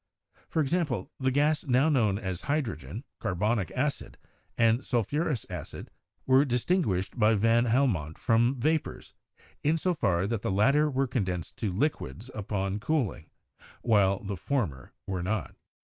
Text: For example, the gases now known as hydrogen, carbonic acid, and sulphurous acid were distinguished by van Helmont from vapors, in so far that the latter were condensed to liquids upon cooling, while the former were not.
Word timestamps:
For 0.49 0.63
example, 0.63 1.11
the 1.19 1.29
gases 1.29 1.69
now 1.69 1.87
known 1.87 2.17
as 2.17 2.41
hydrogen, 2.41 3.03
carbonic 3.19 3.69
acid, 3.75 4.17
and 4.57 4.83
sulphurous 4.83 5.45
acid 5.47 5.91
were 6.25 6.43
distinguished 6.43 7.19
by 7.19 7.35
van 7.35 7.65
Helmont 7.65 8.17
from 8.17 8.59
vapors, 8.59 9.13
in 9.61 9.77
so 9.77 9.93
far 9.93 10.25
that 10.25 10.41
the 10.41 10.49
latter 10.51 10.89
were 10.89 11.05
condensed 11.05 11.55
to 11.57 11.71
liquids 11.71 12.31
upon 12.33 12.79
cooling, 12.79 13.29
while 13.83 14.23
the 14.23 14.37
former 14.37 14.91
were 15.05 15.21
not. 15.21 15.53